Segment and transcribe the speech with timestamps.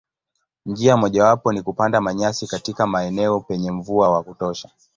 [0.65, 4.69] Njia mojawapo ni kupanda manyasi katika maeneo penye mvua wa kutosha.